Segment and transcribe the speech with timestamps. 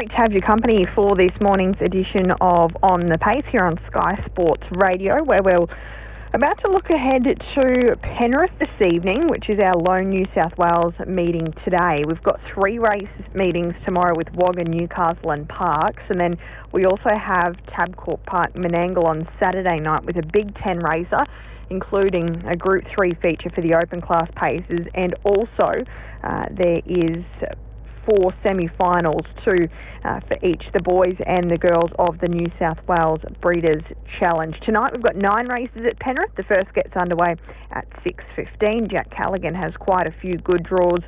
[0.00, 3.78] great to have your company for this morning's edition of On the Pace here on
[3.86, 5.66] Sky Sports Radio, where we're
[6.32, 10.94] about to look ahead to Penrith this evening, which is our lone New South Wales
[11.06, 12.04] meeting today.
[12.08, 16.38] We've got three race meetings tomorrow with Wagga, Newcastle, and Parkes, and then
[16.72, 21.26] we also have Tabcorp Park Menangle on Saturday night with a Big Ten racer
[21.68, 25.84] including a Group 3 feature for the open class paces, and also
[26.24, 27.22] uh, there is
[28.10, 29.68] four semi-finals, two
[30.04, 33.84] uh, for each, the boys and the girls of the New South Wales Breeders'
[34.18, 34.56] Challenge.
[34.64, 36.32] Tonight we've got nine races at Penrith.
[36.36, 37.36] The first gets underway
[37.70, 38.90] at 6.15.
[38.90, 41.00] Jack Callaghan has quite a few good draws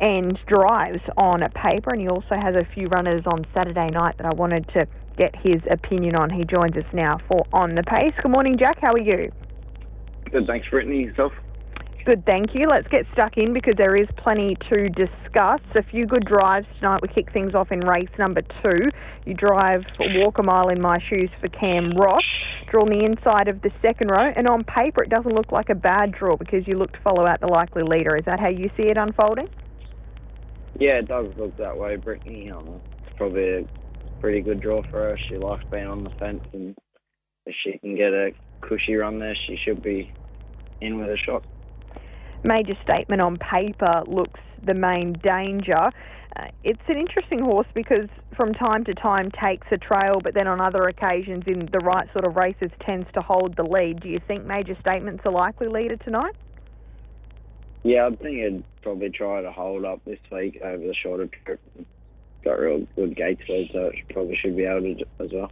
[0.00, 4.26] and drives on paper, and he also has a few runners on Saturday night that
[4.26, 4.86] I wanted to
[5.16, 6.30] get his opinion on.
[6.30, 8.14] He joins us now for On the Pace.
[8.22, 8.78] Good morning, Jack.
[8.80, 9.32] How are you?
[10.30, 11.02] Good, thanks, Brittany.
[11.02, 11.32] Yourself?
[12.04, 12.68] Good, thank you.
[12.68, 15.60] Let's get stuck in because there is plenty to discuss.
[15.74, 17.00] A few good drives tonight.
[17.00, 18.90] We kick things off in race number two.
[19.24, 22.22] You drive Walk a Mile in My Shoes for Cam Ross.
[22.70, 25.74] Draw the inside of the second row, and on paper it doesn't look like a
[25.74, 28.16] bad draw because you look to follow out the likely leader.
[28.16, 29.48] Is that how you see it unfolding?
[30.78, 32.50] Yeah, it does look that way, Brittany.
[32.50, 33.64] Um, it's probably a
[34.20, 35.18] pretty good draw for her.
[35.30, 36.76] She likes being on the fence, and
[37.46, 40.12] if she can get a cushy run there, she should be
[40.82, 41.46] in with a shot
[42.44, 45.90] major statement on paper looks the main danger.
[46.36, 50.46] Uh, it's an interesting horse because from time to time takes a trail, but then
[50.46, 54.00] on other occasions in the right sort of races tends to hold the lead.
[54.00, 56.34] Do you think major statements are likely leader tonight?
[57.84, 61.60] Yeah, I think it'd probably try to hold up this week over the shorter trip.
[62.42, 65.50] Got real good gate speed, so it probably should be able to as well.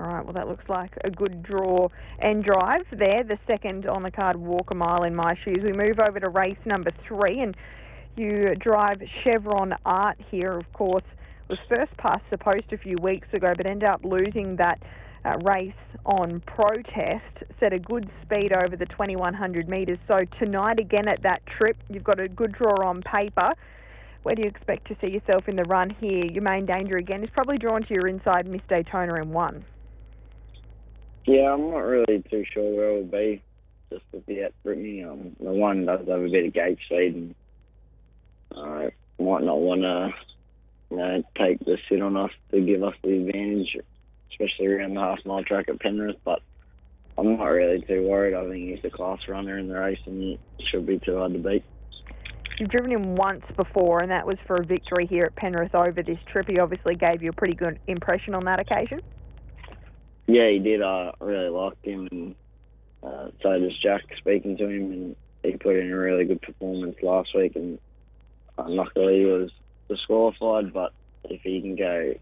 [0.00, 1.88] All right, well, that looks like a good draw
[2.20, 3.22] and drive there.
[3.22, 5.58] The second on the card, Walk a Mile in My Shoes.
[5.62, 7.54] We move over to race number three, and
[8.16, 11.04] you drive Chevron Art here, of course.
[11.50, 14.80] Was first past the post a few weeks ago, but ended up losing that
[15.26, 15.74] uh, race
[16.06, 17.44] on protest.
[17.58, 19.98] Set a good speed over the 2100 metres.
[20.08, 23.52] So tonight, again at that trip, you've got a good draw on paper.
[24.22, 26.24] Where do you expect to see yourself in the run here?
[26.24, 29.64] Your main danger again is probably drawn to your inside Miss Daytona in one.
[31.30, 33.40] Yeah, I'm not really too sure where it'll be.
[33.88, 37.14] Just with the at Brittany, um, the one does have a bit of gate speed,
[37.14, 37.34] and
[38.50, 38.90] uh,
[39.22, 40.12] might not want to,
[40.90, 43.76] you know, take the sit on us to give us the advantage,
[44.32, 46.16] especially around the half mile track at Penrith.
[46.24, 46.42] But
[47.16, 48.34] I'm not really too worried.
[48.34, 51.34] I think he's a class runner in the race, and he should be too hard
[51.34, 51.62] to beat.
[52.58, 56.02] You've driven him once before, and that was for a victory here at Penrith over
[56.02, 56.48] this trip.
[56.48, 59.00] He obviously gave you a pretty good impression on that occasion.
[60.32, 60.80] Yeah, he did.
[60.80, 62.34] I really liked him, and
[63.02, 64.02] uh, so does Jack.
[64.18, 67.80] Speaking to him, and he put in a really good performance last week, and
[68.56, 69.50] unluckily he was
[69.88, 70.72] disqualified.
[70.72, 70.92] But
[71.24, 72.14] if he can go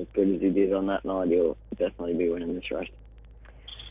[0.00, 2.88] as good as he did on that night, he'll definitely be winning this race.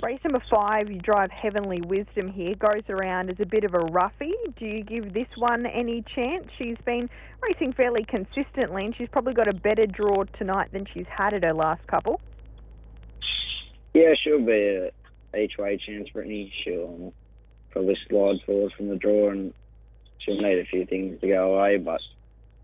[0.01, 3.79] Race number five, you drive Heavenly Wisdom here, goes around as a bit of a
[3.79, 4.33] roughie.
[4.57, 6.47] Do you give this one any chance?
[6.57, 7.09] She's been
[7.41, 11.43] racing fairly consistently, and she's probably got a better draw tonight than she's had at
[11.43, 12.21] her last couple.
[13.93, 14.51] Yeah, she'll be
[15.33, 16.51] a each way chance, Brittany.
[16.63, 17.13] She'll
[17.71, 19.53] probably slide forward from the draw and
[20.19, 22.01] she'll need a few things to go away, but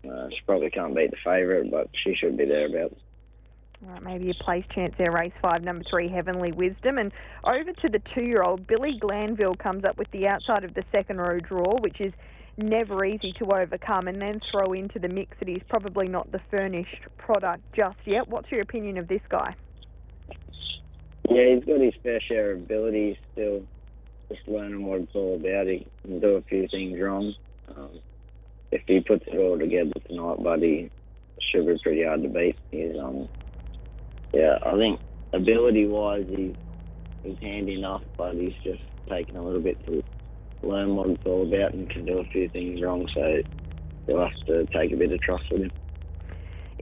[0.08, 3.00] uh, she probably can't beat the favourite, but she should be thereabouts.
[3.82, 6.98] All right, maybe a place chance there, race five, number three, Heavenly Wisdom.
[6.98, 7.12] And
[7.44, 10.84] over to the two year old, Billy Glanville comes up with the outside of the
[10.92, 12.12] second row draw, which is
[12.58, 16.40] never easy to overcome, and then throw into the mix that he's probably not the
[16.50, 18.28] furnished product just yet.
[18.28, 19.54] What's your opinion of this guy?
[21.30, 23.62] Yeah, he's got his fair share of abilities still.
[24.32, 25.68] Just learning what it's all about.
[25.68, 27.34] He can do a few things wrong.
[27.76, 28.00] Um,
[28.72, 30.90] if he puts it all together tonight, buddy,
[31.52, 32.56] should be pretty hard to beat.
[32.70, 33.28] He's um,
[34.34, 35.00] yeah, I think
[35.32, 36.54] ability wise, he's
[37.22, 40.02] he's handy enough, but he's just taken a little bit to
[40.62, 43.06] learn what it's all about and can do a few things wrong.
[43.14, 43.42] So
[44.08, 45.70] you'll have to take a bit of trust with him.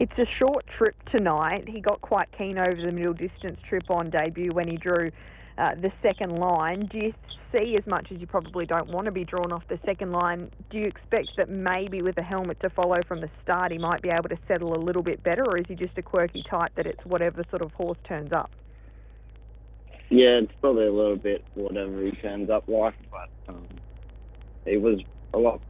[0.00, 1.64] It's a short trip tonight.
[1.68, 5.10] He got quite keen over the middle distance trip on debut when he drew
[5.58, 6.88] uh, the second line.
[6.92, 7.12] Do you
[7.50, 10.52] see, as much as you probably don't want to be drawn off the second line,
[10.70, 14.00] do you expect that maybe with a helmet to follow from the start, he might
[14.00, 16.70] be able to settle a little bit better, or is he just a quirky type
[16.76, 18.50] that it's whatever sort of horse turns up?
[20.10, 23.66] Yeah, it's probably a little bit whatever he turns up like, but um,
[24.64, 25.00] he was
[25.34, 25.60] a lot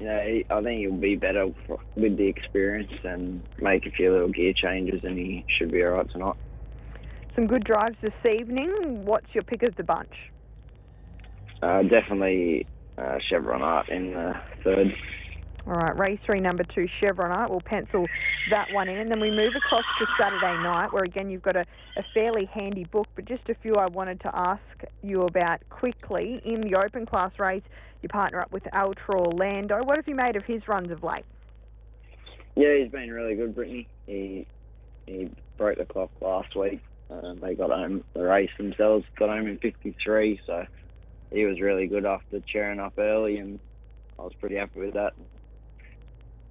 [0.00, 1.46] you know, I think he'll be better
[1.94, 5.90] with the experience and make a few little gear changes, and he should be all
[5.90, 6.36] right tonight.
[7.34, 9.04] Some good drives this evening.
[9.04, 10.12] What's your pick of the bunch?
[11.62, 12.66] Uh, definitely
[12.96, 14.32] uh, Chevron Art in the
[14.64, 14.86] third.
[15.70, 17.48] All right, race three, number two, Chevron Art.
[17.48, 18.04] We'll pencil
[18.50, 18.98] that one in.
[18.98, 21.60] And then we move across to Saturday night, where again you've got a,
[21.96, 24.60] a fairly handy book, but just a few I wanted to ask
[25.00, 26.42] you about quickly.
[26.44, 27.62] In the open class race,
[28.02, 29.84] you partner up with Ultra Orlando.
[29.84, 31.24] What have you made of his runs of late?
[32.56, 33.86] Yeah, he's been really good, Brittany.
[34.06, 34.48] He
[35.06, 36.80] he broke the clock last week.
[37.10, 40.66] Um, they got home the race themselves, got home in 53, so
[41.32, 43.60] he was really good after cheering up early, and
[44.18, 45.12] I was pretty happy with that.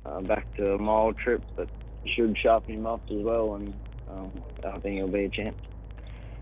[0.06, 1.70] Uh, back to a mile trip, but
[2.16, 3.74] should sharpen him up as well, and
[4.10, 4.32] um,
[4.66, 5.58] I think he'll be a chance.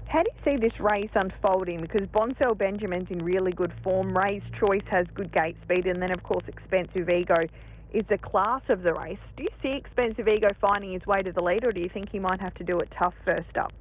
[0.07, 1.81] How do you see this race unfolding?
[1.81, 4.17] Because Bonsell Benjamin's in really good form.
[4.17, 7.47] Ray's Choice has good gate speed, and then of course Expensive Ego
[7.93, 9.19] is the class of the race.
[9.35, 12.09] Do you see Expensive Ego finding his way to the lead, or do you think
[12.09, 13.73] he might have to do it tough first up?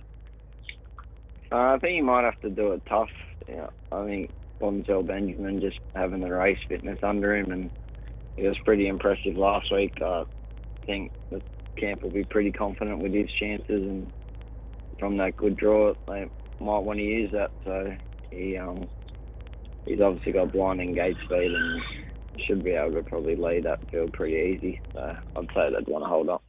[1.52, 3.10] Uh, I think he might have to do it tough.
[3.48, 4.30] Yeah, I think
[4.60, 7.70] Bonsell Benjamin just having the race fitness under him, and
[8.36, 9.94] he was pretty impressive last week.
[10.02, 10.24] I
[10.84, 11.40] think the
[11.76, 14.12] camp will be pretty confident with his chances, and
[14.98, 16.26] from that good draw, they
[16.60, 17.50] might want to use that.
[17.64, 17.96] So
[18.30, 18.88] he um,
[19.86, 21.82] he's obviously got blinding gate speed and
[22.46, 24.80] should be able to probably lead that field pretty easy.
[24.92, 26.42] So I'd say they'd want to hold up.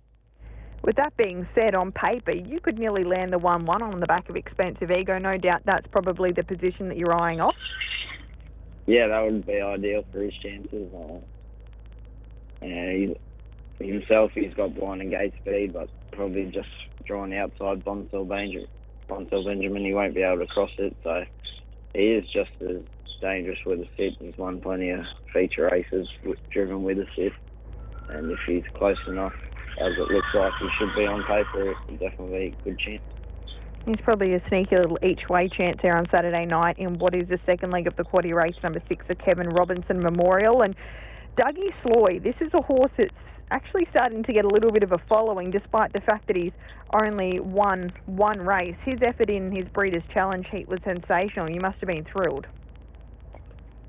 [0.84, 4.06] With that being said, on paper, you could nearly land the 1 1 on the
[4.06, 5.18] back of Expensive Ego.
[5.18, 7.56] No doubt that's probably the position that you're eyeing off.
[8.86, 10.94] Yeah, that would be ideal for his chances.
[10.94, 11.20] Uh,
[12.62, 13.16] and
[13.80, 16.70] he, himself, he's got blind and gate speed, but probably just
[17.06, 18.68] drawing outside Bonsell Benjamin.
[19.08, 20.96] Benjamin, he won't be able to cross it.
[21.04, 21.24] So
[21.94, 22.82] he is just as
[23.22, 24.14] dangerous with a sit.
[24.20, 25.02] He's won plenty of
[25.34, 26.08] feature races
[26.52, 27.32] driven with a sit.
[28.10, 29.34] And if he's close enough,
[29.80, 33.02] as it looks like he should be on paper, it's definitely a good chance.
[33.86, 37.30] He's probably a sneaky little each way chance there on Saturday night in what is
[37.30, 40.62] the second leg of the quaddy race, number six, the Kevin Robinson Memorial.
[40.62, 40.76] And
[41.38, 43.14] Dougie Sloy, this is a horse that's
[43.52, 46.52] actually starting to get a little bit of a following despite the fact that he's
[47.00, 48.76] only won one race.
[48.84, 51.50] His effort in his Breeders' Challenge heat was sensational.
[51.50, 52.48] You must have been thrilled.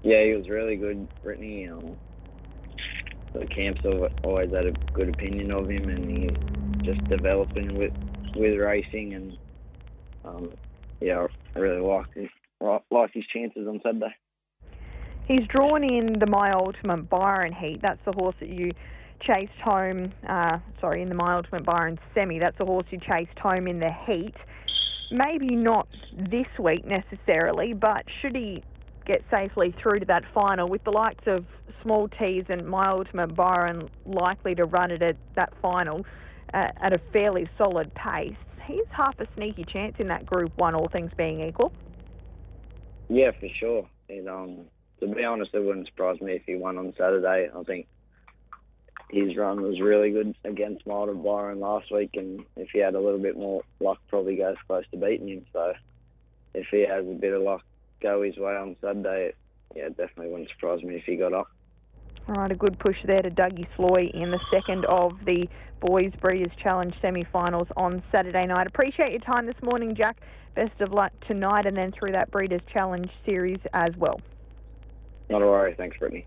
[0.03, 1.69] Yeah, he was really good, Brittany.
[1.69, 1.97] Um,
[3.33, 3.81] the camp's
[4.23, 7.93] always had a good opinion of him, and he's just developing with
[8.37, 9.15] with racing.
[9.15, 9.39] And
[10.25, 10.51] um,
[11.01, 12.29] yeah, I really like his
[12.91, 14.15] like his chances on Saturday.
[15.29, 17.81] He's drawn in the My Ultimate Byron heat.
[17.83, 18.73] That's the horse that you
[19.21, 20.13] chased home.
[20.27, 22.39] Uh, sorry, in the My Ultimate Byron semi.
[22.39, 24.35] That's the horse you chased home in the heat.
[25.11, 25.87] Maybe not
[26.17, 28.63] this week necessarily, but should he
[29.07, 31.45] get safely through to that final with the likes of
[31.83, 36.07] Small Tees and My Ultimate Byron likely to run it at that final
[36.55, 38.37] uh, at a fairly solid pace.
[38.67, 41.73] He's half a sneaky chance in that Group One, all things being equal.
[43.09, 43.89] Yeah, for sure.
[44.11, 44.67] And um,
[45.01, 47.49] to be honest, it wouldn't surprise me if he won on Saturday.
[47.55, 47.87] I think
[49.11, 53.01] his run was really good against Milder Byron last week, and if he had a
[53.01, 55.47] little bit more luck, probably goes close to beating him.
[55.53, 55.73] So
[56.55, 57.63] if he has a bit of luck
[58.01, 59.33] go his way on Sunday,
[59.75, 61.49] yeah, definitely wouldn't surprise me if he got off.
[62.29, 65.47] All right, a good push there to Dougie Sloy in the second of the
[65.81, 68.67] Boys Breeders' Challenge semi-finals on Saturday night.
[68.67, 70.19] Appreciate your time this morning, Jack.
[70.55, 74.21] Best of luck tonight and then through that Breeders' Challenge series as well.
[75.31, 75.75] Not a worry.
[75.77, 76.27] Thanks, Brittany.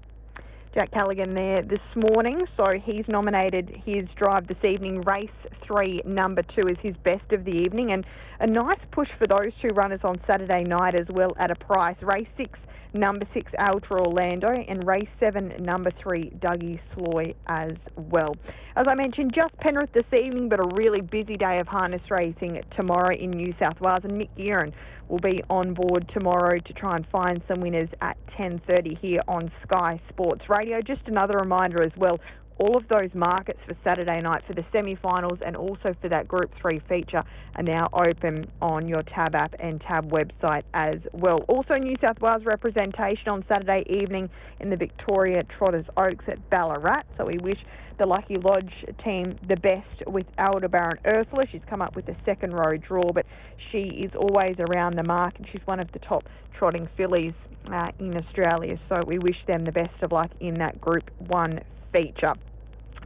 [0.73, 2.45] Jack Callaghan there this morning.
[2.55, 5.01] So he's nominated his drive this evening.
[5.01, 5.29] Race
[5.67, 7.91] three, number two, is his best of the evening.
[7.91, 8.05] And
[8.39, 11.97] a nice push for those two runners on Saturday night as well at a price.
[12.01, 12.57] Race six,
[12.93, 18.35] number six, Ultra Orlando, and race seven, number three, Dougie Sloy as well.
[18.75, 22.61] As I mentioned, just Penrith this evening, but a really busy day of harness racing
[22.75, 24.73] tomorrow in New South Wales, and Mick Gearin
[25.07, 29.51] will be on board tomorrow to try and find some winners at 10.30 here on
[29.63, 30.81] Sky Sports Radio.
[30.81, 32.17] Just another reminder as well,
[32.61, 36.51] all of those markets for Saturday night for the semi-finals and also for that Group
[36.61, 37.23] 3 feature
[37.55, 41.39] are now open on your Tab app and Tab website as well.
[41.47, 47.01] Also New South Wales representation on Saturday evening in the Victoria Trotters Oaks at Ballarat.
[47.17, 47.57] So we wish
[47.97, 51.45] the Lucky Lodge team the best with Aldebaran Ursula.
[51.51, 53.25] She's come up with a second row draw, but
[53.71, 56.25] she is always around the mark and she's one of the top
[56.59, 57.33] trotting fillies
[57.73, 58.79] uh, in Australia.
[58.87, 61.59] So we wish them the best of luck in that Group 1
[61.91, 62.35] feature.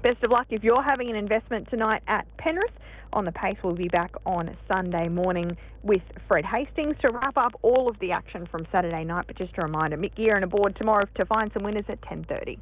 [0.05, 2.69] Best of luck if you're having an investment tonight at Penrith.
[3.13, 7.53] On the pace, we'll be back on Sunday morning with Fred Hastings to wrap up
[7.63, 9.25] all of the action from Saturday night.
[9.25, 12.59] But just a reminder, Mick Gearin aboard tomorrow to find some winners at 10:30.